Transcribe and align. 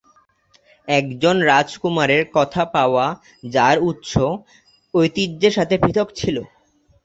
একজন 0.87 1.35
রাজকুমারের 1.49 2.23
কথা 2.33 2.63
পাওয়া 2.75 3.05
যাঁর 3.47 3.77
উৎস 3.89 4.13
ঐতিহ্যের 4.93 5.53
সাথে 5.57 5.75
পৃথক 5.83 6.07
ছিল। 6.15 6.37